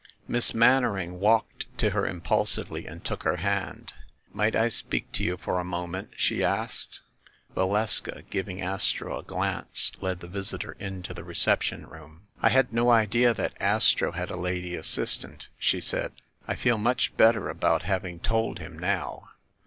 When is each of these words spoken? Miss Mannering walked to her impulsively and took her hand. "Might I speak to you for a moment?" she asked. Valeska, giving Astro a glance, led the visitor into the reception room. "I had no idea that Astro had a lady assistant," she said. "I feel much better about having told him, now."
Miss 0.27 0.51
Mannering 0.55 1.19
walked 1.19 1.67
to 1.77 1.91
her 1.91 2.07
impulsively 2.07 2.87
and 2.87 3.05
took 3.05 3.21
her 3.21 3.35
hand. 3.35 3.93
"Might 4.33 4.55
I 4.55 4.67
speak 4.67 5.11
to 5.11 5.23
you 5.23 5.37
for 5.37 5.59
a 5.59 5.63
moment?" 5.63 6.13
she 6.15 6.43
asked. 6.43 7.01
Valeska, 7.55 8.23
giving 8.31 8.63
Astro 8.63 9.19
a 9.19 9.23
glance, 9.23 9.91
led 10.01 10.21
the 10.21 10.27
visitor 10.27 10.71
into 10.79 11.13
the 11.13 11.23
reception 11.23 11.85
room. 11.85 12.23
"I 12.41 12.49
had 12.49 12.73
no 12.73 12.89
idea 12.89 13.35
that 13.35 13.53
Astro 13.59 14.13
had 14.13 14.31
a 14.31 14.35
lady 14.37 14.73
assistant," 14.73 15.49
she 15.59 15.79
said. 15.79 16.13
"I 16.47 16.55
feel 16.55 16.79
much 16.79 17.15
better 17.15 17.47
about 17.47 17.83
having 17.83 18.19
told 18.19 18.57
him, 18.57 18.79
now." 18.79 19.29